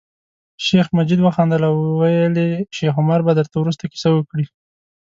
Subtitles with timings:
[0.65, 4.45] شیخ مجید وخندل او ویل یې شیخ عمر به درته وروسته کیسه وکړي.